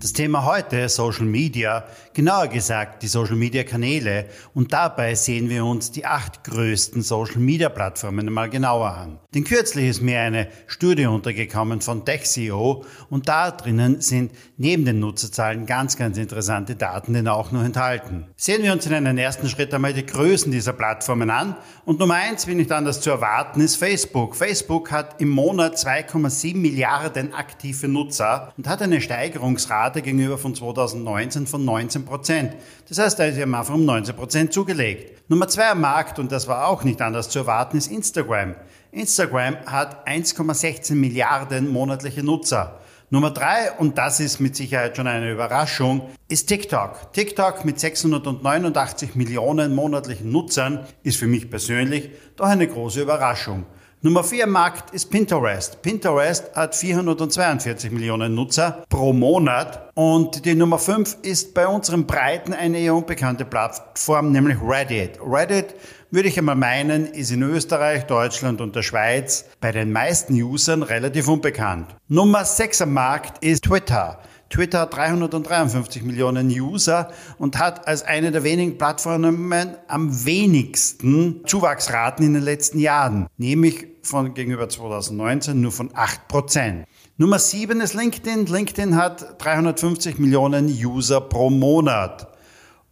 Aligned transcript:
Das 0.00 0.12
Thema 0.12 0.44
heute 0.44 0.88
Social 0.88 1.24
Media, 1.24 1.82
genauer 2.14 2.46
gesagt 2.46 3.02
die 3.02 3.08
Social 3.08 3.34
Media 3.34 3.64
Kanäle 3.64 4.26
und 4.54 4.72
dabei 4.72 5.16
sehen 5.16 5.48
wir 5.48 5.64
uns 5.64 5.90
die 5.90 6.06
acht 6.06 6.44
größten 6.44 7.02
Social 7.02 7.40
Media 7.40 7.68
Plattformen 7.68 8.32
mal 8.32 8.48
genauer 8.48 8.92
an. 8.92 9.18
Denn 9.34 9.42
kürzlich 9.42 9.88
ist 9.88 10.00
mir 10.00 10.20
eine 10.20 10.46
Studie 10.68 11.06
untergekommen 11.06 11.80
von 11.80 12.04
TechCEO 12.04 12.84
und 13.10 13.28
da 13.28 13.50
drinnen 13.50 14.00
sind 14.00 14.30
neben 14.56 14.84
den 14.84 15.00
Nutzerzahlen 15.00 15.66
ganz, 15.66 15.96
ganz 15.96 16.16
interessante 16.16 16.76
Daten 16.76 17.14
denn 17.14 17.26
auch 17.26 17.50
noch 17.50 17.64
enthalten. 17.64 18.28
Sehen 18.36 18.62
wir 18.62 18.72
uns 18.72 18.86
in 18.86 18.94
einem 18.94 19.18
ersten 19.18 19.48
Schritt 19.48 19.74
einmal 19.74 19.94
die 19.94 20.06
Größen 20.06 20.52
dieser 20.52 20.74
Plattformen 20.74 21.30
an 21.30 21.56
und 21.84 21.98
Nummer 21.98 22.14
eins, 22.14 22.46
wie 22.46 22.54
nicht 22.54 22.70
anders 22.70 23.00
zu 23.00 23.10
erwarten, 23.10 23.60
ist 23.60 23.74
Facebook. 23.74 24.36
Facebook 24.36 24.92
hat 24.92 25.20
im 25.20 25.30
Monat 25.30 25.74
2,7 25.74 26.56
Milliarden 26.56 27.34
aktive 27.34 27.88
Nutzer 27.88 28.52
und 28.56 28.68
hat 28.68 28.80
eine 28.80 29.00
Steigerungsrate 29.00 29.87
Rate 29.88 30.02
gegenüber 30.02 30.36
von 30.36 30.54
2019 30.54 31.46
von 31.46 31.64
19 31.64 32.04
Prozent. 32.04 32.54
Das 32.90 32.98
heißt, 32.98 33.18
da 33.18 33.24
ist 33.24 33.40
am 33.40 33.54
Anfang 33.54 33.76
um 33.76 33.86
19 33.86 34.14
Prozent 34.14 34.52
zugelegt. 34.52 35.30
Nummer 35.30 35.48
zwei 35.48 35.70
am 35.70 35.80
Markt, 35.80 36.18
und 36.18 36.30
das 36.30 36.46
war 36.46 36.68
auch 36.68 36.84
nicht 36.84 37.00
anders 37.00 37.30
zu 37.30 37.38
erwarten, 37.38 37.78
ist 37.78 37.90
Instagram. 37.90 38.54
Instagram 38.92 39.56
hat 39.64 40.06
1,16 40.06 40.94
Milliarden 40.94 41.72
monatliche 41.72 42.22
Nutzer. 42.22 42.80
Nummer 43.08 43.30
drei, 43.30 43.72
und 43.78 43.96
das 43.96 44.20
ist 44.20 44.40
mit 44.40 44.56
Sicherheit 44.56 44.94
schon 44.94 45.06
eine 45.06 45.32
Überraschung, 45.32 46.02
ist 46.28 46.48
TikTok. 46.48 47.14
TikTok 47.14 47.64
mit 47.64 47.80
689 47.80 49.14
Millionen 49.14 49.74
monatlichen 49.74 50.30
Nutzern 50.30 50.86
ist 51.02 51.16
für 51.16 51.26
mich 51.26 51.48
persönlich 51.48 52.10
doch 52.36 52.44
eine 52.44 52.68
große 52.68 53.00
Überraschung. 53.00 53.64
Nummer 54.00 54.22
4 54.22 54.44
im 54.44 54.50
Markt 54.50 54.94
ist 54.94 55.10
Pinterest. 55.10 55.82
Pinterest 55.82 56.54
hat 56.54 56.76
442 56.76 57.90
Millionen 57.90 58.32
Nutzer 58.32 58.84
pro 58.88 59.12
Monat. 59.12 59.90
Und 59.94 60.44
die 60.44 60.54
Nummer 60.54 60.78
5 60.78 61.16
ist 61.22 61.52
bei 61.52 61.66
unseren 61.66 62.06
Breiten 62.06 62.52
eine 62.52 62.78
eher 62.78 62.94
unbekannte 62.94 63.44
Plattform, 63.44 64.30
nämlich 64.30 64.56
Reddit. 64.62 65.18
Reddit, 65.20 65.74
würde 66.12 66.28
ich 66.28 66.38
einmal 66.38 66.54
meinen, 66.54 67.06
ist 67.06 67.32
in 67.32 67.42
Österreich, 67.42 68.06
Deutschland 68.06 68.60
und 68.60 68.76
der 68.76 68.82
Schweiz 68.82 69.46
bei 69.60 69.72
den 69.72 69.90
meisten 69.90 70.40
Usern 70.40 70.84
relativ 70.84 71.26
unbekannt. 71.26 71.96
Nummer 72.06 72.44
6 72.44 72.82
am 72.82 72.92
Markt 72.92 73.42
ist 73.42 73.64
Twitter. 73.64 74.20
Twitter 74.50 74.80
hat 74.80 74.96
353 74.96 76.02
Millionen 76.02 76.48
User 76.48 77.10
und 77.38 77.58
hat 77.58 77.86
als 77.86 78.02
eine 78.02 78.32
der 78.32 78.44
wenigen 78.44 78.78
Plattformen 78.78 79.76
am 79.88 80.24
wenigsten 80.24 81.42
Zuwachsraten 81.46 82.24
in 82.24 82.34
den 82.34 82.42
letzten 82.42 82.78
Jahren, 82.78 83.26
nämlich 83.36 83.86
von 84.02 84.32
gegenüber 84.32 84.68
2019 84.68 85.60
nur 85.60 85.72
von 85.72 85.90
8 85.92 86.28
Prozent. 86.28 86.86
Nummer 87.18 87.38
7 87.38 87.80
ist 87.80 87.94
LinkedIn. 87.94 88.46
LinkedIn 88.46 88.96
hat 88.96 89.42
350 89.42 90.18
Millionen 90.18 90.66
User 90.66 91.20
pro 91.20 91.50
Monat. 91.50 92.28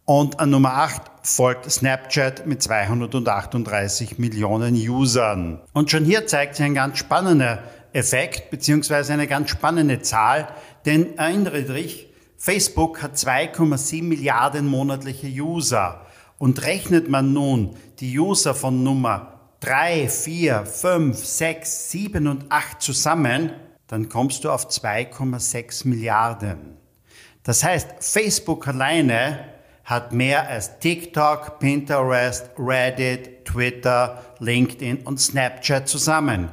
Und 0.05 0.39
an 0.39 0.51
Nummer 0.51 0.73
8 0.73 1.01
folgt 1.23 1.69
Snapchat 1.69 2.45
mit 2.45 2.61
238 2.61 4.19
Millionen 4.19 4.75
Usern. 4.75 5.59
Und 5.73 5.91
schon 5.91 6.05
hier 6.05 6.27
zeigt 6.27 6.55
sich 6.55 6.65
ein 6.65 6.75
ganz 6.75 6.97
spannender 6.97 7.63
Effekt 7.93 8.49
beziehungsweise 8.51 9.13
eine 9.13 9.27
ganz 9.27 9.49
spannende 9.49 10.01
Zahl, 10.01 10.49
denn 10.87 11.17
erinnere 11.17 11.63
dich, 11.63 12.07
Facebook 12.37 13.03
hat 13.03 13.15
2,7 13.15 14.03
Milliarden 14.03 14.65
monatliche 14.67 15.27
User 15.27 16.05
und 16.37 16.63
rechnet 16.63 17.09
man 17.09 17.33
nun 17.33 17.75
die 17.99 18.17
User 18.17 18.55
von 18.55 18.83
Nummer 18.83 19.37
3, 19.59 20.07
4, 20.07 20.65
5, 20.65 21.17
6, 21.17 21.91
7 21.91 22.27
und 22.27 22.45
8 22.49 22.81
zusammen, 22.81 23.51
dann 23.87 24.07
kommst 24.07 24.43
du 24.43 24.49
auf 24.51 24.69
2,6 24.69 25.87
Milliarden. 25.87 26.77
Das 27.43 27.63
heißt, 27.63 27.87
Facebook 27.99 28.67
alleine 28.67 29.39
hat 29.83 30.13
mehr 30.13 30.47
als 30.47 30.79
TikTok, 30.79 31.59
Pinterest, 31.59 32.49
Reddit, 32.57 33.45
Twitter, 33.45 34.23
LinkedIn 34.39 34.97
und 35.05 35.19
Snapchat 35.19 35.87
zusammen. 35.87 36.49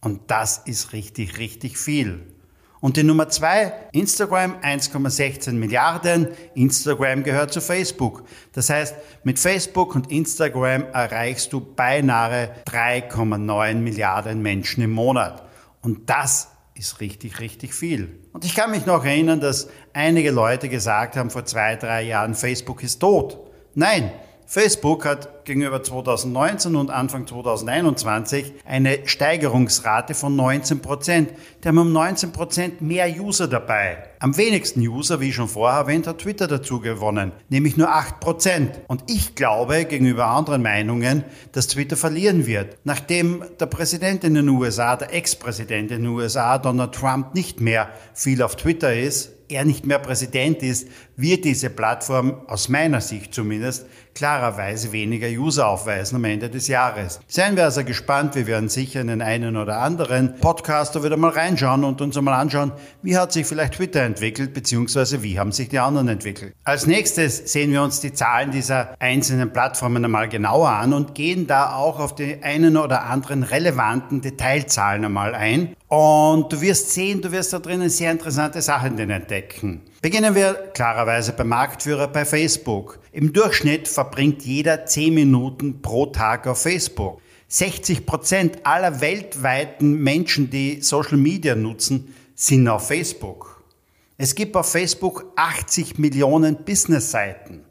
Und 0.00 0.30
das 0.30 0.58
ist 0.58 0.92
richtig, 0.92 1.38
richtig 1.38 1.76
viel. 1.76 2.37
Und 2.80 2.96
die 2.96 3.02
Nummer 3.02 3.28
zwei, 3.28 3.72
Instagram 3.92 4.56
1,16 4.62 5.52
Milliarden. 5.52 6.28
Instagram 6.54 7.24
gehört 7.24 7.52
zu 7.52 7.60
Facebook. 7.60 8.24
Das 8.52 8.70
heißt, 8.70 8.94
mit 9.24 9.38
Facebook 9.38 9.94
und 9.94 10.10
Instagram 10.12 10.84
erreichst 10.92 11.52
du 11.52 11.60
beinahe 11.60 12.50
3,9 12.66 13.74
Milliarden 13.74 14.42
Menschen 14.42 14.84
im 14.84 14.92
Monat. 14.92 15.42
Und 15.82 16.08
das 16.08 16.48
ist 16.74 17.00
richtig, 17.00 17.40
richtig 17.40 17.74
viel. 17.74 18.20
Und 18.32 18.44
ich 18.44 18.54
kann 18.54 18.70
mich 18.70 18.86
noch 18.86 19.04
erinnern, 19.04 19.40
dass 19.40 19.68
einige 19.92 20.30
Leute 20.30 20.68
gesagt 20.68 21.16
haben 21.16 21.30
vor 21.30 21.44
zwei, 21.44 21.74
drei 21.74 22.02
Jahren, 22.02 22.34
Facebook 22.34 22.84
ist 22.84 23.00
tot. 23.00 23.38
Nein, 23.74 24.12
Facebook 24.50 25.04
hat 25.04 25.44
gegenüber 25.44 25.82
2019 25.82 26.74
und 26.74 26.88
Anfang 26.88 27.26
2021 27.26 28.54
eine 28.64 29.00
Steigerungsrate 29.06 30.14
von 30.14 30.36
19 30.36 30.80
Prozent. 30.80 31.32
Die 31.62 31.68
haben 31.68 31.76
um 31.76 31.92
19 31.92 32.32
Prozent 32.32 32.80
mehr 32.80 33.14
User 33.20 33.46
dabei. 33.46 34.04
Am 34.20 34.38
wenigsten 34.38 34.80
User, 34.80 35.20
wie 35.20 35.34
schon 35.34 35.48
vorher 35.48 35.80
erwähnt, 35.80 36.06
hat 36.06 36.20
Twitter 36.20 36.46
dazu 36.46 36.80
gewonnen, 36.80 37.32
nämlich 37.50 37.76
nur 37.76 37.90
8 37.90 38.20
Prozent. 38.20 38.80
Und 38.86 39.04
ich 39.06 39.34
glaube 39.34 39.84
gegenüber 39.84 40.28
anderen 40.28 40.62
Meinungen, 40.62 41.24
dass 41.52 41.66
Twitter 41.66 41.98
verlieren 41.98 42.46
wird. 42.46 42.78
Nachdem 42.84 43.44
der 43.60 43.66
Präsident 43.66 44.24
in 44.24 44.32
den 44.32 44.48
USA, 44.48 44.96
der 44.96 45.12
Ex-Präsident 45.12 45.90
in 45.90 46.04
den 46.04 46.10
USA, 46.10 46.56
Donald 46.56 46.94
Trump, 46.94 47.34
nicht 47.34 47.60
mehr 47.60 47.90
viel 48.14 48.40
auf 48.40 48.56
Twitter 48.56 48.98
ist, 48.98 49.30
er 49.48 49.64
nicht 49.64 49.86
mehr 49.86 49.98
Präsident 49.98 50.62
ist, 50.62 50.88
wird 51.16 51.44
diese 51.44 51.70
Plattform 51.70 52.42
aus 52.46 52.68
meiner 52.68 53.00
Sicht 53.00 53.34
zumindest 53.34 53.86
klarerweise 54.18 54.90
weniger 54.90 55.28
User 55.28 55.68
aufweisen 55.68 56.16
am 56.16 56.24
Ende 56.24 56.50
des 56.50 56.66
Jahres. 56.66 57.20
Seien 57.28 57.54
wir 57.54 57.62
also 57.62 57.84
gespannt, 57.84 58.34
wir 58.34 58.48
werden 58.48 58.68
sicher 58.68 59.00
in 59.00 59.06
den 59.06 59.22
einen 59.22 59.56
oder 59.56 59.80
anderen 59.80 60.40
Podcaster 60.40 61.04
wieder 61.04 61.16
mal 61.16 61.30
reinschauen 61.30 61.84
und 61.84 62.00
uns 62.00 62.16
einmal 62.16 62.34
anschauen, 62.34 62.72
wie 63.00 63.16
hat 63.16 63.32
sich 63.32 63.46
vielleicht 63.46 63.74
Twitter 63.74 64.02
entwickelt, 64.02 64.54
beziehungsweise 64.54 65.22
wie 65.22 65.38
haben 65.38 65.52
sich 65.52 65.68
die 65.68 65.78
anderen 65.78 66.08
entwickelt. 66.08 66.52
Als 66.64 66.88
nächstes 66.88 67.52
sehen 67.52 67.70
wir 67.70 67.80
uns 67.80 68.00
die 68.00 68.12
Zahlen 68.12 68.50
dieser 68.50 68.96
einzelnen 68.98 69.52
Plattformen 69.52 70.04
einmal 70.04 70.28
genauer 70.28 70.70
an 70.70 70.94
und 70.94 71.14
gehen 71.14 71.46
da 71.46 71.76
auch 71.76 72.00
auf 72.00 72.16
die 72.16 72.42
einen 72.42 72.76
oder 72.76 73.04
anderen 73.04 73.44
relevanten 73.44 74.20
Detailzahlen 74.20 75.04
einmal 75.04 75.36
ein. 75.36 75.76
Und 75.86 76.52
du 76.52 76.60
wirst 76.60 76.92
sehen, 76.92 77.22
du 77.22 77.30
wirst 77.30 77.52
da 77.52 77.60
drinnen 77.60 77.88
sehr 77.88 78.10
interessante 78.10 78.62
Sachen 78.62 78.98
entdecken. 78.98 79.82
Beginnen 80.00 80.36
wir 80.36 80.54
klarerweise 80.74 81.32
beim 81.32 81.48
Marktführer 81.48 82.06
bei 82.06 82.24
Facebook. 82.24 83.00
Im 83.10 83.32
Durchschnitt 83.32 83.88
verbringt 83.88 84.42
jeder 84.42 84.86
10 84.86 85.12
Minuten 85.12 85.82
pro 85.82 86.06
Tag 86.06 86.46
auf 86.46 86.62
Facebook. 86.62 87.20
60 87.48 88.06
Prozent 88.06 88.64
aller 88.64 89.00
weltweiten 89.00 90.00
Menschen, 90.00 90.50
die 90.50 90.82
Social 90.82 91.16
Media 91.16 91.56
nutzen, 91.56 92.14
sind 92.36 92.68
auf 92.68 92.86
Facebook. 92.86 93.64
Es 94.16 94.36
gibt 94.36 94.54
auf 94.54 94.70
Facebook 94.70 95.32
80 95.34 95.98
Millionen 95.98 96.64
Business-Seiten. 96.64 97.64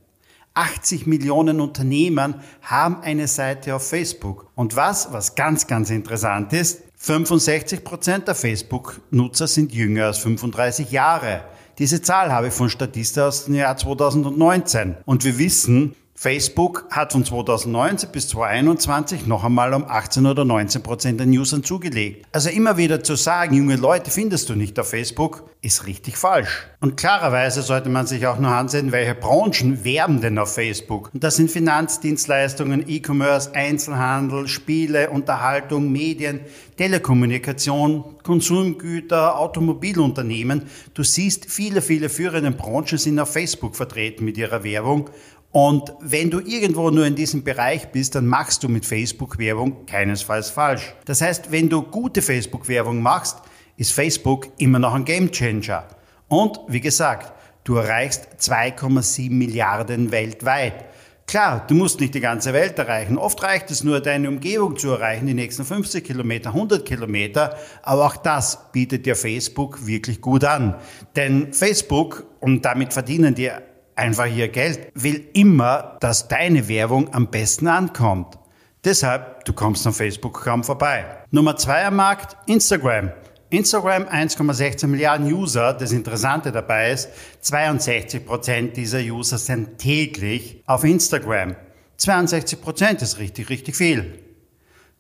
80 0.54 1.08
Millionen 1.08 1.62
Unternehmen 1.62 2.42
haben 2.62 3.00
eine 3.04 3.28
Seite 3.28 3.74
auf 3.74 3.88
Facebook. 3.88 4.52
Und 4.54 4.76
was, 4.76 5.14
was 5.14 5.36
ganz, 5.36 5.66
ganz 5.66 5.92
interessant 5.92 6.52
ist, 6.52 6.82
65 6.98 7.86
Prozent 7.86 8.28
der 8.28 8.36
Facebook-Nutzer 8.36 9.48
sind 9.48 9.72
jünger 9.72 10.08
als 10.08 10.18
35 10.18 10.92
Jahre. 10.92 11.46
Diese 11.80 12.02
Zahl 12.02 12.32
habe 12.32 12.48
ich 12.48 12.54
von 12.54 12.70
Statista 12.70 13.28
aus 13.28 13.46
dem 13.46 13.54
Jahr 13.54 13.78
2019. 13.78 14.98
Und 15.06 15.24
wir 15.24 15.38
wissen, 15.38 15.96
Facebook 16.20 16.88
hat 16.90 17.12
von 17.12 17.24
2019 17.24 18.10
bis 18.12 18.30
2021 18.30 19.28
noch 19.28 19.44
einmal 19.44 19.76
um 19.76 19.86
18 19.88 20.26
oder 20.26 20.46
19 20.46 20.82
Prozent 20.82 21.20
den 21.20 21.30
Usern 21.30 21.64
zugelegt. 21.64 22.26
Also 22.32 22.50
immer 22.50 22.76
wieder 22.76 23.04
zu 23.04 23.14
sagen, 23.14 23.54
junge 23.54 23.76
Leute 23.76 24.10
findest 24.10 24.50
du 24.50 24.56
nicht 24.56 24.80
auf 24.80 24.90
Facebook, 24.90 25.48
ist 25.62 25.86
richtig 25.86 26.18
falsch. 26.18 26.66
Und 26.80 26.98
klarerweise 26.98 27.62
sollte 27.62 27.90
man 27.90 28.08
sich 28.08 28.26
auch 28.26 28.40
nur 28.40 28.50
ansehen, 28.50 28.92
welche 28.92 29.14
Branchen 29.14 29.84
werben 29.84 30.20
denn 30.20 30.40
auf 30.40 30.56
Facebook. 30.56 31.12
Und 31.14 31.24
das 31.24 31.36
sind 31.36 31.52
Finanzdienstleistungen, 31.52 32.86
E-Commerce, 32.88 33.54
Einzelhandel, 33.54 34.48
Spiele, 34.48 35.12
Unterhaltung, 35.12 35.92
Medien, 35.92 36.40
Telekommunikation, 36.78 38.04
Konsumgüter, 38.24 39.38
Automobilunternehmen. 39.38 40.64
Du 40.96 41.04
siehst, 41.04 41.46
viele, 41.46 41.84
viele 41.84 42.10
führende 42.10 42.50
Branchen 42.50 42.98
sind 42.98 43.20
auf 43.20 43.32
Facebook 43.32 43.76
vertreten 43.76 44.26
mit 44.26 44.40
ihrer 44.40 44.64
Werbung 44.64 45.12
Und 45.60 45.92
wenn 46.02 46.30
du 46.30 46.40
irgendwo 46.40 46.92
nur 46.92 47.08
in 47.08 47.16
diesem 47.16 47.44
Bereich 47.44 47.88
bist, 47.92 48.14
dann 48.14 48.28
machst 48.28 48.64
du 48.64 48.70
mit 48.70 48.86
Facebook-Werbung 48.86 49.88
keinesfalls 49.88 50.52
falsch. 50.52 50.94
Das 51.06 51.20
heißt, 51.20 51.52
wenn 51.52 51.68
du 51.68 51.82
gute 51.82 52.22
Facebook-Werbung 52.22 53.02
machst, 53.02 53.40
ist 53.76 53.92
Facebook 53.92 54.50
immer 54.60 54.78
noch 54.78 54.94
ein 54.94 55.04
Gamechanger. 55.04 55.88
Und 56.28 56.60
wie 56.68 56.80
gesagt, 56.80 57.34
du 57.64 57.74
erreichst 57.74 58.28
2,7 58.40 59.32
Milliarden 59.32 60.12
weltweit. 60.12 60.86
Klar, 61.26 61.66
du 61.68 61.74
musst 61.74 62.02
nicht 62.02 62.14
die 62.14 62.20
ganze 62.20 62.54
Welt 62.54 62.78
erreichen. 62.78 63.18
Oft 63.18 63.42
reicht 63.42 63.72
es 63.72 63.84
nur, 63.84 64.00
deine 64.00 64.30
Umgebung 64.30 64.78
zu 64.78 64.92
erreichen, 64.92 65.26
die 65.26 65.34
nächsten 65.34 65.66
50 65.66 66.06
Kilometer, 66.06 66.50
100 66.50 66.86
Kilometer. 66.86 67.58
Aber 67.82 68.06
auch 68.06 68.18
das 68.18 68.72
bietet 68.74 69.08
dir 69.08 69.16
Facebook 69.16 69.88
wirklich 69.88 70.22
gut 70.22 70.44
an. 70.44 70.76
Denn 71.16 71.52
Facebook, 71.52 72.28
und 72.42 72.64
damit 72.64 72.94
verdienen 72.94 73.34
die 73.34 73.50
einfach 73.98 74.28
ihr 74.28 74.48
Geld, 74.48 74.92
will 74.94 75.28
immer, 75.34 75.98
dass 76.00 76.28
deine 76.28 76.68
Werbung 76.68 77.14
am 77.14 77.28
besten 77.28 77.68
ankommt. 77.68 78.38
Deshalb, 78.84 79.44
du 79.46 79.54
kommst 79.54 79.86
an 79.88 79.94
Facebook 79.94 80.42
kaum 80.42 80.64
vorbei. 80.64 81.06
Nummer 81.32 81.58
zwei 81.58 81.86
am 81.86 81.96
Markt, 81.96 82.38
Instagram. 82.48 83.12
Instagram 83.50 84.04
1,16 84.04 84.88
Milliarden 84.88 85.32
User. 85.32 85.74
Das 85.74 85.92
Interessante 85.92 86.52
dabei 86.52 86.92
ist, 86.92 87.10
62 87.42 88.26
Prozent 88.26 88.78
dieser 88.78 89.00
User 89.00 89.38
sind 89.38 89.78
täglich 89.78 90.64
auf 90.66 90.84
Instagram. 90.84 91.56
62 91.98 92.62
Prozent 92.62 93.02
ist 93.02 93.20
richtig, 93.20 93.50
richtig 93.50 93.76
viel. 93.76 94.20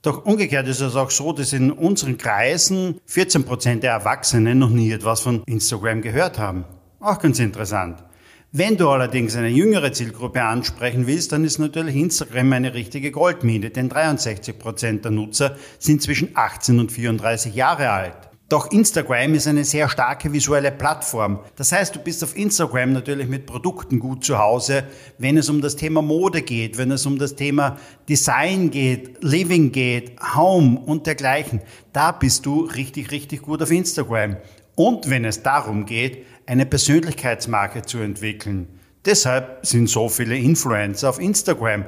Doch 0.01 0.25
umgekehrt 0.25 0.67
ist 0.67 0.79
es 0.79 0.95
auch 0.95 1.11
so, 1.11 1.33
dass 1.33 1.53
in 1.53 1.71
unseren 1.71 2.17
Kreisen 2.17 3.01
14 3.05 3.43
Prozent 3.43 3.83
der 3.83 3.91
Erwachsenen 3.91 4.59
noch 4.59 4.69
nie 4.69 4.91
etwas 4.91 5.19
von 5.21 5.43
Instagram 5.45 6.01
gehört 6.01 6.39
haben. 6.39 6.65
Auch 6.99 7.19
ganz 7.19 7.39
interessant. 7.39 8.03
Wenn 8.53 8.77
du 8.77 8.87
allerdings 8.87 9.35
eine 9.35 9.49
jüngere 9.49 9.91
Zielgruppe 9.91 10.41
ansprechen 10.41 11.05
willst, 11.05 11.33
dann 11.33 11.43
ist 11.43 11.59
natürlich 11.59 11.97
Instagram 11.97 12.53
eine 12.53 12.73
richtige 12.73 13.11
Goldmine, 13.11 13.71
denn 13.71 13.89
63 13.89 14.57
Prozent 14.57 15.03
der 15.03 15.11
Nutzer 15.11 15.57
sind 15.79 16.01
zwischen 16.01 16.29
18 16.33 16.79
und 16.79 16.89
34 16.89 17.53
Jahre 17.53 17.89
alt. 17.89 18.29
Doch 18.47 18.71
Instagram 18.71 19.33
ist 19.33 19.47
eine 19.47 19.65
sehr 19.65 19.89
starke 19.89 20.31
visuelle 20.31 20.71
Plattform. 20.71 21.41
Das 21.57 21.73
heißt, 21.73 21.93
du 21.93 21.99
bist 21.99 22.23
auf 22.23 22.37
Instagram 22.37 22.93
natürlich 22.93 23.27
mit 23.27 23.45
Produkten 23.45 23.99
gut 23.99 24.23
zu 24.23 24.37
Hause, 24.37 24.85
wenn 25.17 25.37
es 25.37 25.49
um 25.49 25.59
das 25.59 25.75
Thema 25.75 26.01
Mode 26.01 26.41
geht, 26.41 26.77
wenn 26.77 26.91
es 26.91 27.05
um 27.05 27.19
das 27.19 27.35
Thema 27.35 27.75
Design 28.07 28.71
geht, 28.71 29.21
Living 29.21 29.73
geht, 29.73 30.13
Home 30.37 30.79
und 30.79 31.05
dergleichen. 31.05 31.59
Da 31.91 32.13
bist 32.13 32.45
du 32.45 32.61
richtig, 32.61 33.11
richtig 33.11 33.41
gut 33.41 33.61
auf 33.61 33.71
Instagram. 33.71 34.37
Und 34.77 35.09
wenn 35.09 35.25
es 35.25 35.41
darum 35.41 35.87
geht, 35.87 36.23
eine 36.45 36.67
Persönlichkeitsmarke 36.67 37.81
zu 37.81 37.97
entwickeln. 37.97 38.67
Deshalb 39.05 39.65
sind 39.65 39.89
so 39.89 40.07
viele 40.07 40.37
Influencer 40.37 41.09
auf 41.09 41.19
Instagram. 41.19 41.85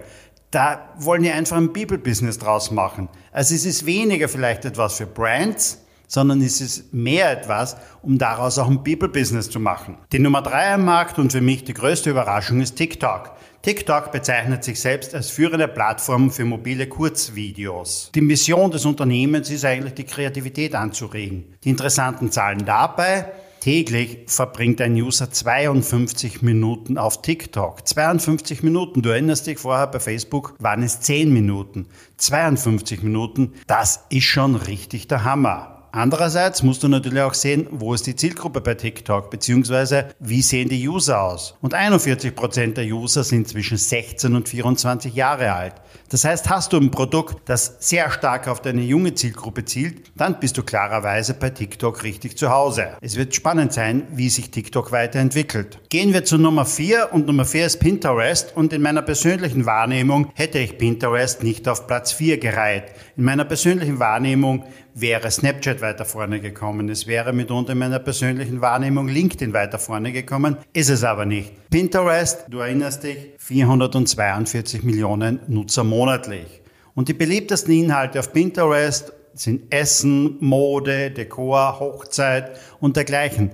Da 0.49 0.89
wollen 0.97 1.21
die 1.21 1.29
einfach 1.29 1.57
ein 1.57 1.71
People-Business 1.71 2.39
draus 2.39 2.71
machen. 2.71 3.07
Also 3.31 3.53
es 3.53 3.63
ist 3.63 3.85
weniger 3.85 4.27
vielleicht 4.27 4.65
etwas 4.65 4.95
für 4.95 5.05
Brands, 5.05 5.85
sondern 6.07 6.41
es 6.41 6.61
ist 6.61 6.91
mehr 6.91 7.31
etwas, 7.31 7.77
um 8.01 8.17
daraus 8.17 8.57
auch 8.57 8.67
ein 8.67 8.83
People-Business 8.83 9.51
zu 9.51 9.59
machen. 9.59 9.99
Die 10.11 10.17
Nummer 10.17 10.41
drei 10.41 10.73
am 10.73 10.85
Markt 10.85 11.19
und 11.19 11.31
für 11.31 11.41
mich 11.41 11.63
die 11.63 11.75
größte 11.75 12.09
Überraschung 12.09 12.59
ist 12.59 12.75
TikTok. 12.75 13.35
TikTok 13.61 14.11
bezeichnet 14.11 14.63
sich 14.63 14.79
selbst 14.79 15.13
als 15.13 15.29
führende 15.29 15.67
Plattform 15.67 16.31
für 16.31 16.45
mobile 16.45 16.87
Kurzvideos. 16.87 18.09
Die 18.15 18.21
Mission 18.21 18.71
des 18.71 18.85
Unternehmens 18.85 19.49
ist 19.49 19.65
eigentlich 19.65 19.95
die 19.95 20.05
Kreativität 20.05 20.75
anzuregen. 20.75 21.55
Die 21.63 21.69
interessanten 21.69 22.31
Zahlen 22.31 22.65
dabei, 22.65 23.25
Täglich 23.59 24.19
verbringt 24.27 24.79
ein 24.79 24.93
User 24.93 25.31
52 25.31 26.41
Minuten 26.41 26.97
auf 26.97 27.21
TikTok. 27.21 27.85
52 27.85 28.63
Minuten. 28.63 29.01
Du 29.01 29.09
erinnerst 29.09 29.47
dich 29.47 29.59
vorher 29.59 29.87
bei 29.87 29.99
Facebook 29.99 30.55
waren 30.59 30.81
es 30.81 31.01
10 31.01 31.33
Minuten. 31.33 31.87
52 32.15 33.03
Minuten. 33.03 33.53
Das 33.67 34.05
ist 34.09 34.23
schon 34.23 34.55
richtig 34.55 35.09
der 35.09 35.25
Hammer. 35.25 35.78
Andererseits 35.91 36.61
musst 36.61 36.83
du 36.83 36.87
natürlich 36.87 37.21
auch 37.21 37.33
sehen, 37.33 37.67
wo 37.71 37.93
ist 37.93 38.05
die 38.05 38.15
Zielgruppe 38.15 38.61
bei 38.61 38.75
TikTok, 38.75 39.31
beziehungsweise 39.31 40.09
wie 40.19 40.41
sehen 40.41 40.69
die 40.69 40.87
User 40.87 41.21
aus. 41.21 41.55
Und 41.61 41.73
41 41.73 42.35
Prozent 42.35 42.77
der 42.77 42.85
User 42.85 43.23
sind 43.23 43.47
zwischen 43.47 43.77
16 43.77 44.35
und 44.35 44.47
24 44.47 45.15
Jahre 45.15 45.53
alt. 45.53 45.75
Das 46.09 46.25
heißt, 46.25 46.49
hast 46.49 46.73
du 46.73 46.77
ein 46.77 46.91
Produkt, 46.91 47.49
das 47.49 47.77
sehr 47.79 48.09
stark 48.11 48.47
auf 48.47 48.61
deine 48.61 48.81
junge 48.81 49.13
Zielgruppe 49.13 49.65
zielt, 49.65 50.11
dann 50.15 50.39
bist 50.39 50.57
du 50.57 50.63
klarerweise 50.63 51.33
bei 51.35 51.51
TikTok 51.51 52.03
richtig 52.03 52.37
zu 52.37 52.49
Hause. 52.49 52.89
Es 53.01 53.15
wird 53.15 53.35
spannend 53.35 53.73
sein, 53.73 54.07
wie 54.11 54.29
sich 54.29 54.49
TikTok 54.49 54.91
weiterentwickelt. 54.91 55.79
Gehen 55.89 56.13
wir 56.13 56.23
zu 56.23 56.37
Nummer 56.37 56.65
4 56.65 57.09
und 57.11 57.27
Nummer 57.27 57.45
4 57.45 57.65
ist 57.65 57.79
Pinterest 57.79 58.55
und 58.55 58.73
in 58.73 58.81
meiner 58.81 59.01
persönlichen 59.03 59.65
Wahrnehmung 59.65 60.31
hätte 60.33 60.59
ich 60.59 60.77
Pinterest 60.77 61.43
nicht 61.43 61.67
auf 61.67 61.85
Platz 61.87 62.11
4 62.11 62.39
gereiht. 62.39 62.85
In 63.15 63.23
meiner 63.23 63.45
persönlichen 63.45 63.99
Wahrnehmung 63.99 64.65
wäre 64.93 65.29
Snapchat 65.31 65.81
weiter 65.81 66.05
vorne 66.05 66.39
gekommen. 66.39 66.89
Es 66.89 67.07
wäre 67.07 67.33
mitunter 67.33 67.73
in 67.73 67.77
meiner 67.79 67.99
persönlichen 67.99 68.61
Wahrnehmung 68.61 69.07
LinkedIn 69.07 69.53
weiter 69.53 69.79
vorne 69.79 70.11
gekommen. 70.11 70.57
Ist 70.73 70.89
es 70.89 71.03
aber 71.03 71.25
nicht. 71.25 71.69
Pinterest, 71.69 72.45
du 72.49 72.59
erinnerst 72.59 73.03
dich, 73.03 73.33
442 73.37 74.83
Millionen 74.83 75.39
Nutzer 75.47 75.83
monatlich. 75.83 76.61
Und 76.95 77.07
die 77.07 77.13
beliebtesten 77.13 77.73
Inhalte 77.73 78.19
auf 78.19 78.33
Pinterest 78.33 79.13
sind 79.33 79.71
Essen, 79.73 80.37
Mode, 80.39 81.11
Dekor, 81.11 81.79
Hochzeit 81.79 82.59
und 82.79 82.97
dergleichen. 82.97 83.51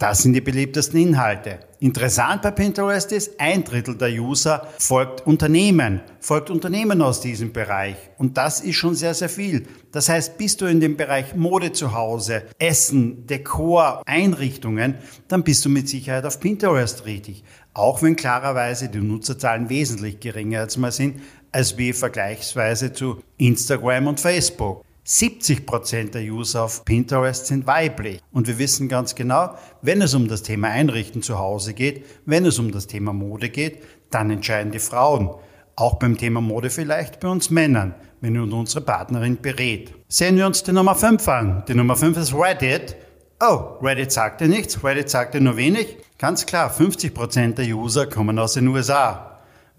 Das 0.00 0.22
sind 0.22 0.32
die 0.32 0.40
beliebtesten 0.40 0.98
Inhalte. 0.98 1.58
Interessant 1.78 2.40
bei 2.40 2.52
Pinterest 2.52 3.12
ist, 3.12 3.38
ein 3.38 3.64
Drittel 3.64 3.98
der 3.98 4.08
User 4.08 4.66
folgt 4.78 5.26
Unternehmen, 5.26 6.00
folgt 6.20 6.48
Unternehmen 6.48 7.02
aus 7.02 7.20
diesem 7.20 7.52
Bereich. 7.52 7.96
Und 8.16 8.38
das 8.38 8.62
ist 8.62 8.76
schon 8.76 8.94
sehr, 8.94 9.12
sehr 9.12 9.28
viel. 9.28 9.66
Das 9.92 10.08
heißt, 10.08 10.38
bist 10.38 10.62
du 10.62 10.64
in 10.64 10.80
dem 10.80 10.96
Bereich 10.96 11.34
Mode 11.34 11.72
zu 11.72 11.92
Hause, 11.92 12.44
Essen, 12.58 13.26
Dekor, 13.26 14.02
Einrichtungen, 14.06 14.94
dann 15.28 15.44
bist 15.44 15.66
du 15.66 15.68
mit 15.68 15.86
Sicherheit 15.86 16.24
auf 16.24 16.40
Pinterest 16.40 17.04
richtig. 17.04 17.44
Auch 17.74 18.02
wenn 18.02 18.16
klarerweise 18.16 18.88
die 18.88 19.00
Nutzerzahlen 19.00 19.68
wesentlich 19.68 20.18
geringer 20.18 20.60
als 20.60 20.78
mal 20.78 20.92
sind, 20.92 21.20
als 21.52 21.76
wie 21.76 21.92
vergleichsweise 21.92 22.94
zu 22.94 23.22
Instagram 23.36 24.06
und 24.06 24.18
Facebook. 24.18 24.82
70 25.04 25.66
Prozent 25.66 26.14
der 26.14 26.22
User 26.22 26.64
auf 26.64 26.84
Pinterest 26.84 27.46
sind 27.46 27.66
weiblich. 27.66 28.20
Und 28.32 28.46
wir 28.46 28.58
wissen 28.58 28.88
ganz 28.88 29.14
genau, 29.14 29.54
wenn 29.82 30.02
es 30.02 30.14
um 30.14 30.28
das 30.28 30.42
Thema 30.42 30.68
Einrichten 30.68 31.22
zu 31.22 31.38
Hause 31.38 31.74
geht, 31.74 32.04
wenn 32.26 32.44
es 32.44 32.58
um 32.58 32.70
das 32.70 32.86
Thema 32.86 33.12
Mode 33.12 33.48
geht, 33.48 33.82
dann 34.10 34.30
entscheiden 34.30 34.72
die 34.72 34.78
Frauen. 34.78 35.30
Auch 35.76 35.98
beim 35.98 36.18
Thema 36.18 36.40
Mode 36.40 36.68
vielleicht 36.68 37.20
bei 37.20 37.28
uns 37.28 37.50
Männern, 37.50 37.94
wenn 38.20 38.38
uns 38.38 38.52
unsere 38.52 38.84
Partnerin 38.84 39.38
berät. 39.40 39.94
Sehen 40.08 40.36
wir 40.36 40.46
uns 40.46 40.62
die 40.62 40.72
Nummer 40.72 40.94
5 40.94 41.26
an. 41.28 41.64
Die 41.66 41.74
Nummer 41.74 41.96
5 41.96 42.18
ist 42.18 42.34
Reddit. 42.34 42.96
Oh, 43.42 43.78
Reddit 43.80 44.12
sagte 44.12 44.48
nichts, 44.48 44.84
Reddit 44.84 45.08
sagte 45.08 45.40
nur 45.40 45.56
wenig. 45.56 45.96
Ganz 46.18 46.44
klar, 46.44 46.68
50 46.68 47.14
Prozent 47.14 47.58
der 47.58 47.64
User 47.64 48.06
kommen 48.06 48.38
aus 48.38 48.52
den 48.52 48.68
USA. 48.68 49.29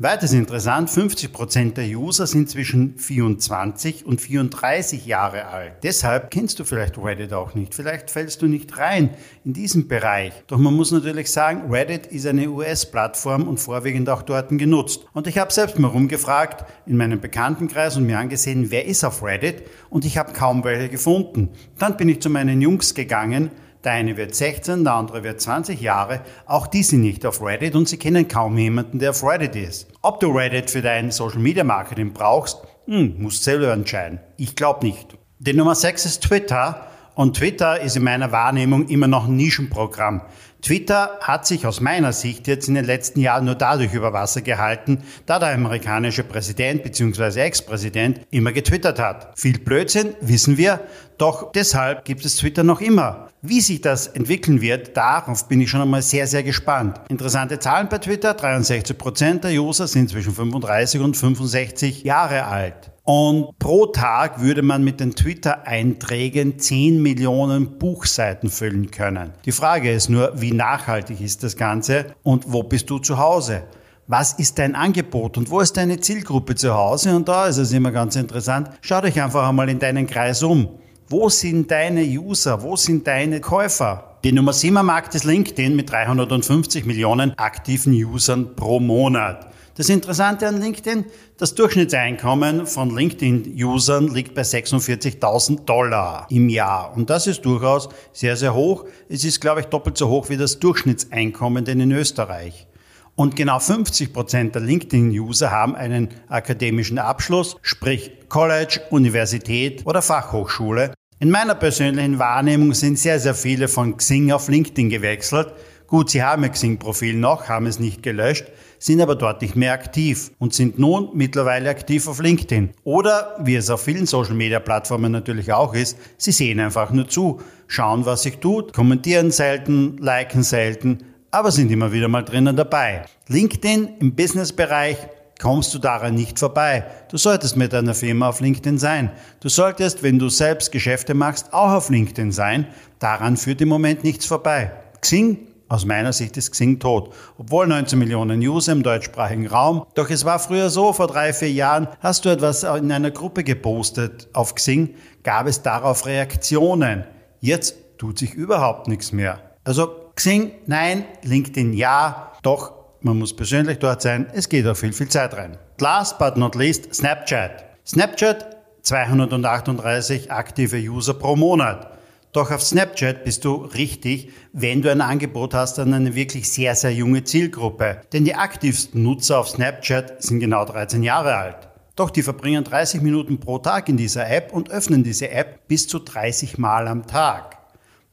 Weiters 0.04 0.34
interessant, 0.34 0.90
50 0.90 1.32
Prozent 1.32 1.78
der 1.78 1.86
User 1.86 2.26
sind 2.26 2.50
zwischen 2.50 2.98
24 2.98 4.04
und 4.04 4.20
34 4.20 5.06
Jahre 5.06 5.46
alt. 5.46 5.74
Deshalb 5.84 6.32
kennst 6.32 6.58
du 6.58 6.64
vielleicht 6.64 6.98
Reddit 6.98 7.34
auch 7.34 7.54
nicht. 7.54 7.76
Vielleicht 7.76 8.10
fällst 8.10 8.42
du 8.42 8.48
nicht 8.48 8.80
rein 8.80 9.12
in 9.46 9.54
diesen 9.54 9.88
Bereich. 9.88 10.34
Doch 10.48 10.58
man 10.58 10.74
muss 10.74 10.92
natürlich 10.92 11.32
sagen, 11.32 11.72
Reddit 11.72 12.08
ist 12.08 12.26
eine 12.26 12.50
US-Plattform 12.50 13.48
und 13.48 13.60
vorwiegend 13.60 14.10
auch 14.10 14.24
dort 14.24 14.50
genutzt. 14.50 15.06
Und 15.14 15.28
ich 15.28 15.38
habe 15.38 15.54
selbst 15.54 15.78
mal 15.78 15.90
rumgefragt 15.90 16.66
in 16.88 16.98
meinem 16.98 17.22
Bekanntenkreis 17.22 17.96
und 17.96 18.08
mir 18.08 18.18
angesehen, 18.18 18.72
wer 18.72 18.88
ist 18.88 19.04
auf 19.04 19.22
Reddit 19.22 19.68
und 19.92 20.04
ich 20.04 20.18
habe 20.18 20.34
kaum 20.34 20.64
welche 20.64 20.90
gefunden. 20.90 21.50
Dann 21.78 21.96
bin 21.96 22.10
ich 22.10 22.22
zu 22.22 22.32
meinen 22.32 22.60
Jungs 22.60 22.96
gegangen, 22.96 23.52
der 23.84 23.94
eine 23.94 24.18
wird 24.18 24.36
16, 24.36 24.84
der 24.84 24.94
andere 24.94 25.24
wird 25.24 25.42
20 25.42 25.82
Jahre. 25.82 26.22
Auch 26.46 26.68
die 26.68 26.84
sind 26.84 27.02
nicht 27.02 27.26
auf 27.26 27.42
Reddit 27.42 27.76
und 27.76 27.88
sie 27.88 27.98
kennen 27.98 28.28
kaum 28.28 28.58
jemanden, 28.58 29.00
der 29.00 29.12
auf 29.12 29.24
Reddit 29.24 29.56
ist. 29.56 29.88
Ob 30.02 30.20
du 30.20 30.32
Reddit 30.32 30.70
für 30.70 30.82
dein 30.82 31.12
Social 31.12 31.40
Media 31.40 31.64
Marketing 31.64 32.14
brauchst, 32.14 32.60
hm, 32.86 33.16
musst 33.18 33.44
selber 33.44 33.72
entscheiden. 33.74 34.20
Ich 34.38 34.56
glaube 34.56 34.86
nicht. 34.86 35.18
Die 35.40 35.54
Nummer 35.54 35.76
6 35.76 36.06
ist 36.06 36.24
Twitter. 36.24 36.88
Und 37.22 37.38
Twitter 37.38 37.80
ist 37.80 37.96
in 37.96 38.04
meiner 38.04 38.32
Wahrnehmung 38.32 38.88
immer 38.88 39.06
noch 39.06 39.28
ein 39.28 39.36
Nischenprogramm. 39.36 40.24
Twitter 40.64 41.20
hat 41.22 41.46
sich 41.46 41.68
aus 41.68 41.80
meiner 41.80 42.14
Sicht 42.14 42.48
jetzt 42.48 42.68
in 42.68 42.74
den 42.74 42.86
letzten 42.86 43.20
Jahren 43.20 43.46
nur 43.46 43.54
dadurch 43.54 43.94
über 43.94 44.12
Wasser 44.12 44.42
gehalten, 44.42 45.04
da 45.28 45.38
der 45.38 45.54
amerikanische 45.54 46.24
Präsident 46.24 46.82
bzw. 46.82 47.42
Ex-Präsident 47.42 48.22
immer 48.32 48.52
getwittert 48.52 48.98
hat. 48.98 49.38
Viel 49.40 49.60
Blödsinn, 49.60 50.16
wissen 50.20 50.58
wir, 50.58 50.80
doch 51.20 51.52
deshalb 51.52 52.06
gibt 52.06 52.26
es 52.26 52.38
Twitter 52.38 52.64
noch 52.64 52.82
immer. 52.82 53.30
Wie 53.44 53.62
sich 53.62 53.82
das 53.82 54.08
entwickeln 54.08 54.60
wird, 54.60 54.98
darauf 54.98 55.48
bin 55.48 55.62
ich 55.62 55.70
schon 55.70 55.82
einmal 55.82 56.02
sehr, 56.02 56.26
sehr 56.26 56.42
gespannt. 56.42 57.02
Interessante 57.10 57.60
Zahlen 57.60 57.88
bei 57.88 58.00
Twitter, 58.00 58.34
63 58.34 58.98
Prozent 58.98 59.44
der 59.44 59.52
User 59.52 59.88
sind 59.88 60.10
zwischen 60.10 60.34
35 60.34 61.00
und 61.02 61.16
65 61.16 62.04
Jahre 62.04 62.46
alt. 62.46 62.91
Und 63.04 63.58
pro 63.58 63.88
Tag 63.88 64.42
würde 64.42 64.62
man 64.62 64.84
mit 64.84 65.00
den 65.00 65.16
Twitter-Einträgen 65.16 66.60
10 66.60 67.02
Millionen 67.02 67.80
Buchseiten 67.80 68.50
füllen 68.50 68.92
können. 68.92 69.32
Die 69.46 69.52
Frage 69.52 69.92
ist 69.92 70.10
nur, 70.10 70.40
wie 70.40 70.52
nachhaltig 70.52 71.20
ist 71.20 71.44
das 71.44 71.58
Ganze 71.58 72.08
und 72.24 72.52
wo 72.52 72.64
bist 72.64 72.90
du 72.90 73.00
zu 73.00 73.18
Hause? 73.18 73.64
was 74.12 74.34
ist 74.34 74.60
dein 74.60 74.76
Angebot 74.76 75.38
und 75.38 75.50
wo 75.50 75.62
ist 75.62 75.78
deine 75.78 76.02
Zielgruppe 76.02 76.56
zu 76.56 76.74
Hause? 76.74 77.16
Und 77.16 77.30
da 77.30 77.48
ist 77.48 77.58
es 77.58 77.72
immer 77.72 77.92
ganz 77.92 78.18
interessant. 78.18 78.70
Schau 78.82 79.00
dich 79.00 79.22
einfach 79.22 79.48
einmal 79.48 79.70
in 79.70 79.80
deinen 79.80 80.06
Kreis 80.06 80.44
um. 80.44 80.68
Wo 81.08 81.30
sind 81.30 81.72
deine 81.72 82.04
User? 82.04 82.62
Wo 82.62 82.76
sind 82.76 83.08
deine 83.08 83.40
Käufer? 83.40 84.18
Die 84.26 84.34
Nummer 84.34 84.52
7 84.52 84.76
am 84.76 84.88
Markt 84.88 85.16
ist 85.16 85.24
LinkedIn 85.24 85.78
mit 85.78 85.90
350 85.92 86.86
Millionen 86.86 87.38
aktiven 87.38 87.94
Usern 87.94 88.54
pro 88.56 88.82
Monat. 88.82 89.48
Das 89.76 89.88
Interessante 89.88 90.50
an 90.50 90.60
LinkedIn, 90.60 91.06
das 91.38 91.56
Durchschnittseinkommen 91.56 92.68
von 92.68 92.94
LinkedIn-Usern 92.94 94.10
liegt 94.10 94.36
bei 94.36 94.42
46.000 94.42 95.64
Dollar 95.64 96.28
im 96.30 96.50
Jahr. 96.50 96.94
Und 96.94 97.10
das 97.10 97.26
ist 97.26 97.46
durchaus 97.46 97.88
sehr, 98.12 98.36
sehr 98.36 98.54
hoch. 98.54 98.86
Es 99.08 99.24
ist, 99.24 99.40
glaube 99.40 99.62
ich, 99.62 99.68
doppelt 99.68 99.98
so 99.98 100.10
hoch 100.10 100.30
wie 100.30 100.36
das 100.36 100.60
Durchschnittseinkommen 100.60 101.64
denn 101.64 101.80
in 101.80 101.94
Österreich. 101.94 102.68
Und 103.16 103.38
genau 103.38 103.60
50 103.60 104.12
Prozent 104.12 104.56
der 104.56 104.62
LinkedIn-User 104.62 105.52
haben 105.52 105.76
einen 105.76 106.10
akademischen 106.28 106.98
Abschluss, 106.98 107.56
sprich 107.62 108.12
College, 108.28 108.82
Universität 108.90 109.86
oder 109.86 110.02
Fachhochschule. 110.02 110.94
In 111.20 111.30
meiner 111.30 111.56
persönlichen 111.56 112.20
Wahrnehmung 112.20 112.74
sind 112.74 113.00
sehr, 113.00 113.22
sehr 113.22 113.36
viele 113.36 113.70
von 113.70 113.96
Xing 113.96 114.34
auf 114.34 114.50
LinkedIn 114.50 114.90
gewechselt. 114.90 115.54
Gut, 115.88 116.10
sie 116.10 116.24
haben 116.24 116.44
ihr 116.44 116.50
Xing-Profil 116.50 117.16
noch, 117.16 117.48
haben 117.48 117.68
es 117.68 117.80
nicht 117.80 118.02
gelöscht, 118.02 118.46
sind 118.82 119.00
aber 119.00 119.16
dort 119.16 119.44
nicht 119.44 119.56
mehr 119.56 119.74
aktiv 119.74 120.32
und 120.40 120.56
sind 120.56 120.80
nun 120.80 121.10
mittlerweile 121.14 121.70
aktiv 121.70 122.08
auf 122.08 122.20
LinkedIn. 122.20 122.72
Oder, 122.84 123.38
wie 123.44 123.56
es 123.56 123.70
auf 123.70 123.84
vielen 123.84 124.08
Social-Media-Plattformen 124.08 125.12
natürlich 125.12 125.54
auch 125.54 125.76
ist, 125.76 125.98
sie 126.18 126.32
sehen 126.32 126.60
einfach 126.60 126.90
nur 126.90 127.08
zu, 127.08 127.40
schauen, 127.68 128.08
was 128.08 128.24
sich 128.24 128.40
tut, 128.40 128.74
kommentieren 128.74 129.30
selten, 129.30 129.98
liken 129.98 130.42
selten, 130.42 130.98
aber 131.30 131.52
sind 131.52 131.72
immer 131.72 131.92
wieder 131.92 132.08
mal 132.08 132.24
drinnen 132.24 132.56
dabei. 132.56 133.06
LinkedIn 133.28 133.98
im 134.00 134.16
Business-Bereich 134.16 134.98
kommst 135.40 135.76
du 135.76 135.80
daran 135.80 136.16
nicht 136.16 136.40
vorbei. 136.40 136.86
Du 137.12 137.18
solltest 137.18 137.56
mit 137.58 137.74
deiner 137.74 137.94
Firma 137.94 138.30
auf 138.30 138.42
LinkedIn 138.42 138.80
sein. 138.80 139.12
Du 139.42 139.50
solltest, 139.50 140.02
wenn 140.02 140.18
du 140.18 140.30
selbst 140.30 140.72
Geschäfte 140.72 141.14
machst, 141.14 141.54
auch 141.54 141.72
auf 141.72 141.90
LinkedIn 141.90 142.32
sein. 142.32 142.66
Daran 142.98 143.38
führt 143.38 143.62
im 143.62 143.70
Moment 143.70 144.04
nichts 144.04 144.26
vorbei. 144.26 144.72
Xing 145.02 145.51
aus 145.72 145.86
meiner 145.86 146.12
Sicht 146.12 146.36
ist 146.36 146.52
Xing 146.52 146.80
tot. 146.80 147.14
Obwohl 147.38 147.66
19 147.66 147.98
Millionen 147.98 148.42
User 148.42 148.74
im 148.74 148.84
deutschsprachigen 148.84 149.48
Raum. 149.48 149.86
Doch 149.96 150.10
es 150.10 150.26
war 150.26 150.38
früher 150.38 150.70
so, 150.70 150.92
vor 150.92 151.08
drei, 151.08 151.32
vier 151.32 151.52
Jahren 151.52 151.88
hast 152.02 152.26
du 152.26 152.30
etwas 152.30 152.64
in 152.64 152.92
einer 152.92 153.12
Gruppe 153.12 153.44
gepostet 153.44 154.28
auf 154.34 154.54
Xing, 154.56 154.96
gab 155.24 155.48
es 155.48 155.62
darauf 155.62 156.06
Reaktionen. 156.06 157.06
Jetzt 157.40 157.76
tut 157.98 158.20
sich 158.20 158.34
überhaupt 158.34 158.90
nichts 158.90 159.14
mehr. 159.14 159.40
Also 159.64 160.12
Xing, 160.16 160.52
nein, 160.66 161.06
LinkedIn, 161.24 161.72
ja, 161.74 162.34
doch 162.44 162.74
man 163.00 163.18
muss 163.18 163.34
persönlich 163.36 163.80
dort 163.80 164.02
sein, 164.02 164.28
es 164.34 164.50
geht 164.50 164.68
auch 164.68 164.76
viel, 164.76 164.94
viel 164.94 165.10
Zeit 165.10 165.34
rein. 165.36 165.58
Last 165.80 166.20
but 166.20 166.36
not 166.36 166.56
least, 166.56 166.94
Snapchat. 166.94 167.64
Snapchat, 167.88 168.58
238 168.84 170.32
aktive 170.32 170.78
User 170.78 171.14
pro 171.14 171.36
Monat. 171.36 171.91
Doch 172.32 172.52
auf 172.52 172.62
Snapchat 172.62 173.24
bist 173.24 173.44
du 173.44 173.56
richtig, 173.56 174.30
wenn 174.54 174.82
du 174.82 174.90
ein 174.90 175.02
Angebot 175.02 175.54
hast 175.54 175.80
an 175.80 175.94
eine 175.94 176.16
wirklich 176.16 176.50
sehr, 176.50 176.76
sehr 176.76 176.94
junge 176.94 177.24
Zielgruppe. 177.24 178.02
Denn 178.14 178.26
die 178.26 178.36
aktivsten 178.36 179.04
Nutzer 179.04 179.40
auf 179.40 179.50
Snapchat 179.50 180.24
sind 180.24 180.40
genau 180.40 180.66
13 180.66 181.04
Jahre 181.04 181.36
alt. 181.36 181.68
Doch 181.96 182.10
die 182.10 182.24
verbringen 182.24 182.64
30 182.64 183.02
Minuten 183.02 183.40
pro 183.40 183.60
Tag 183.60 183.90
in 183.90 183.98
dieser 183.98 184.30
App 184.30 184.54
und 184.54 184.72
öffnen 184.72 185.04
diese 185.04 185.30
App 185.30 185.68
bis 185.68 185.88
zu 185.88 186.00
30 186.00 186.58
Mal 186.58 186.88
am 186.88 187.06
Tag. 187.06 187.58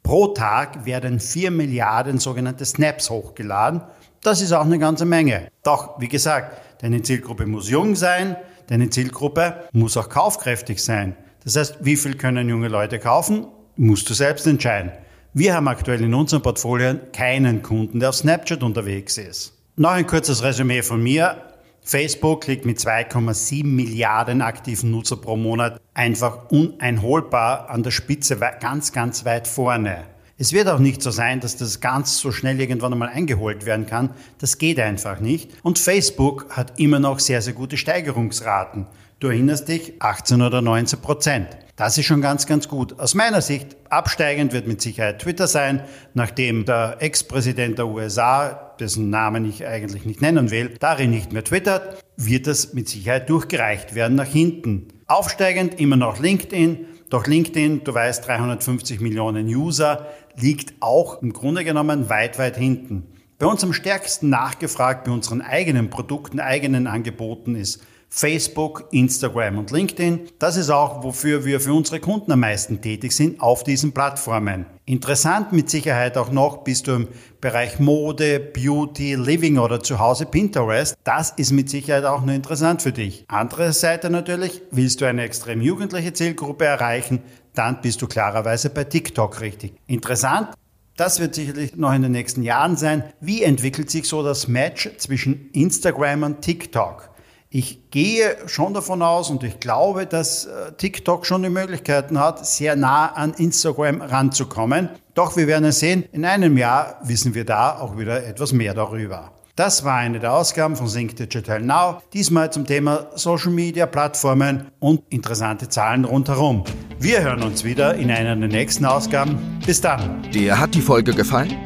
Pro 0.02 0.28
Tag 0.28 0.84
werden 0.84 1.20
4 1.20 1.50
Milliarden 1.50 2.18
sogenannte 2.18 2.64
Snaps 2.64 3.10
hochgeladen 3.10 3.82
das 4.22 4.40
ist 4.40 4.52
auch 4.52 4.64
eine 4.64 4.78
ganze 4.78 5.04
Menge. 5.04 5.48
Doch, 5.62 6.00
wie 6.00 6.08
gesagt, 6.08 6.82
deine 6.82 7.02
Zielgruppe 7.02 7.46
muss 7.46 7.70
jung 7.70 7.94
sein, 7.94 8.36
deine 8.66 8.90
Zielgruppe 8.90 9.68
muss 9.72 9.96
auch 9.96 10.08
kaufkräftig 10.08 10.82
sein. 10.82 11.16
Das 11.44 11.56
heißt, 11.56 11.78
wie 11.80 11.96
viel 11.96 12.16
können 12.16 12.48
junge 12.48 12.68
Leute 12.68 12.98
kaufen, 12.98 13.46
musst 13.78 14.10
du 14.10 14.14
selbst 14.14 14.46
entscheiden. 14.46 14.92
Wir 15.32 15.54
haben 15.54 15.68
aktuell 15.68 16.02
in 16.02 16.14
unserem 16.14 16.42
Portfolio 16.42 16.96
keinen 17.12 17.62
Kunden, 17.62 18.00
der 18.00 18.08
auf 18.10 18.16
Snapchat 18.16 18.62
unterwegs 18.62 19.18
ist. 19.18 19.52
Noch 19.76 19.90
ein 19.90 20.06
kurzes 20.06 20.42
Resümee 20.42 20.82
von 20.82 21.00
mir. 21.02 21.42
Facebook 21.82 22.46
liegt 22.48 22.66
mit 22.66 22.78
2,7 22.78 23.64
Milliarden 23.64 24.42
aktiven 24.42 24.90
Nutzer 24.90 25.16
pro 25.16 25.36
Monat 25.36 25.80
einfach 25.94 26.50
uneinholbar 26.50 27.70
an 27.70 27.82
der 27.82 27.92
Spitze 27.92 28.36
ganz, 28.60 28.92
ganz 28.92 29.24
weit 29.24 29.46
vorne. 29.46 30.04
Es 30.36 30.52
wird 30.52 30.68
auch 30.68 30.80
nicht 30.80 31.02
so 31.02 31.10
sein, 31.10 31.40
dass 31.40 31.56
das 31.56 31.80
ganz 31.80 32.18
so 32.18 32.32
schnell 32.32 32.60
irgendwann 32.60 32.92
einmal 32.92 33.08
eingeholt 33.08 33.64
werden 33.64 33.86
kann. 33.86 34.10
Das 34.38 34.58
geht 34.58 34.78
einfach 34.80 35.20
nicht. 35.20 35.52
Und 35.62 35.78
Facebook 35.78 36.46
hat 36.50 36.78
immer 36.78 36.98
noch 36.98 37.20
sehr, 37.20 37.42
sehr 37.42 37.54
gute 37.54 37.76
Steigerungsraten. 37.76 38.86
Du 39.20 39.28
erinnerst 39.28 39.68
dich, 39.68 39.94
18 40.00 40.42
oder 40.42 40.62
19 40.62 41.00
Prozent. 41.00 41.48
Das 41.78 41.96
ist 41.96 42.06
schon 42.06 42.20
ganz, 42.20 42.46
ganz 42.46 42.66
gut. 42.66 42.98
Aus 42.98 43.14
meiner 43.14 43.40
Sicht, 43.40 43.76
absteigend 43.88 44.52
wird 44.52 44.66
mit 44.66 44.82
Sicherheit 44.82 45.20
Twitter 45.20 45.46
sein, 45.46 45.84
nachdem 46.12 46.64
der 46.64 46.96
Ex-Präsident 46.98 47.78
der 47.78 47.86
USA, 47.86 48.74
dessen 48.80 49.10
Namen 49.10 49.48
ich 49.48 49.64
eigentlich 49.64 50.04
nicht 50.04 50.20
nennen 50.20 50.50
will, 50.50 50.74
darin 50.80 51.10
nicht 51.10 51.32
mehr 51.32 51.44
twittert, 51.44 52.02
wird 52.16 52.48
das 52.48 52.74
mit 52.74 52.88
Sicherheit 52.88 53.30
durchgereicht 53.30 53.94
werden 53.94 54.16
nach 54.16 54.26
hinten. 54.26 54.88
Aufsteigend 55.06 55.78
immer 55.78 55.94
noch 55.94 56.18
LinkedIn, 56.18 56.84
doch 57.10 57.28
LinkedIn, 57.28 57.84
du 57.84 57.94
weißt, 57.94 58.26
350 58.26 59.00
Millionen 59.00 59.46
User, 59.46 60.08
liegt 60.34 60.74
auch 60.80 61.22
im 61.22 61.32
Grunde 61.32 61.62
genommen 61.62 62.10
weit, 62.10 62.40
weit 62.40 62.56
hinten. 62.56 63.06
Bei 63.38 63.46
uns 63.46 63.62
am 63.62 63.72
stärksten 63.72 64.30
nachgefragt 64.30 65.04
bei 65.04 65.12
unseren 65.12 65.42
eigenen 65.42 65.90
Produkten, 65.90 66.40
eigenen 66.40 66.88
Angeboten 66.88 67.54
ist 67.54 67.80
Facebook, 68.08 68.88
Instagram 68.90 69.58
und 69.58 69.70
LinkedIn. 69.70 70.28
Das 70.38 70.56
ist 70.56 70.70
auch, 70.70 71.04
wofür 71.04 71.44
wir 71.44 71.60
für 71.60 71.72
unsere 71.74 72.00
Kunden 72.00 72.32
am 72.32 72.40
meisten 72.40 72.80
tätig 72.80 73.12
sind 73.12 73.40
auf 73.40 73.64
diesen 73.64 73.92
Plattformen. 73.92 74.66
Interessant 74.86 75.52
mit 75.52 75.68
Sicherheit 75.68 76.16
auch 76.16 76.32
noch 76.32 76.64
bist 76.64 76.86
du 76.86 76.92
im 76.92 77.08
Bereich 77.40 77.78
Mode, 77.78 78.40
Beauty, 78.40 79.14
Living 79.14 79.58
oder 79.58 79.80
zu 79.82 79.98
Hause 79.98 80.24
Pinterest. 80.24 80.96
Das 81.04 81.30
ist 81.30 81.52
mit 81.52 81.68
Sicherheit 81.68 82.04
auch 82.04 82.24
nur 82.24 82.34
interessant 82.34 82.80
für 82.80 82.92
dich. 82.92 83.24
Andere 83.28 83.72
Seite 83.72 84.08
natürlich, 84.08 84.62
willst 84.70 85.00
du 85.00 85.04
eine 85.04 85.22
extrem 85.22 85.60
jugendliche 85.60 86.14
Zielgruppe 86.14 86.64
erreichen, 86.64 87.20
dann 87.54 87.80
bist 87.82 88.00
du 88.00 88.06
klarerweise 88.06 88.70
bei 88.70 88.84
TikTok 88.84 89.40
richtig. 89.40 89.74
Interessant, 89.86 90.48
das 90.96 91.20
wird 91.20 91.34
sicherlich 91.34 91.76
noch 91.76 91.92
in 91.92 92.02
den 92.02 92.12
nächsten 92.12 92.42
Jahren 92.42 92.76
sein. 92.76 93.04
Wie 93.20 93.42
entwickelt 93.42 93.90
sich 93.90 94.08
so 94.08 94.22
das 94.22 94.48
Match 94.48 94.90
zwischen 94.96 95.50
Instagram 95.52 96.22
und 96.24 96.40
TikTok? 96.40 97.10
Ich 97.50 97.90
gehe 97.90 98.36
schon 98.46 98.74
davon 98.74 99.00
aus 99.00 99.30
und 99.30 99.42
ich 99.42 99.58
glaube, 99.58 100.04
dass 100.04 100.44
äh, 100.44 100.72
TikTok 100.76 101.24
schon 101.24 101.42
die 101.42 101.48
Möglichkeiten 101.48 102.18
hat, 102.20 102.46
sehr 102.46 102.76
nah 102.76 103.06
an 103.06 103.32
Instagram 103.32 104.02
ranzukommen. 104.02 104.90
Doch 105.14 105.34
wir 105.38 105.46
werden 105.46 105.72
sehen, 105.72 106.04
in 106.12 106.26
einem 106.26 106.58
Jahr 106.58 107.00
wissen 107.02 107.34
wir 107.34 107.46
da 107.46 107.78
auch 107.78 107.96
wieder 107.96 108.26
etwas 108.26 108.52
mehr 108.52 108.74
darüber. 108.74 109.32
Das 109.56 109.82
war 109.82 109.96
eine 109.96 110.20
der 110.20 110.34
Ausgaben 110.34 110.76
von 110.76 110.88
Sync 110.88 111.16
Digital 111.16 111.62
Now, 111.62 112.02
diesmal 112.12 112.52
zum 112.52 112.66
Thema 112.66 113.06
Social 113.14 113.50
Media 113.50 113.86
Plattformen 113.86 114.66
und 114.78 115.02
interessante 115.08 115.70
Zahlen 115.70 116.04
rundherum. 116.04 116.64
Wir 117.00 117.22
hören 117.22 117.42
uns 117.42 117.64
wieder 117.64 117.94
in 117.94 118.10
einer 118.10 118.36
der 118.36 118.48
nächsten 118.48 118.84
Ausgaben. 118.84 119.58
Bis 119.64 119.80
dann. 119.80 120.22
Dir 120.32 120.60
hat 120.60 120.74
die 120.74 120.82
Folge 120.82 121.14
gefallen? 121.14 121.56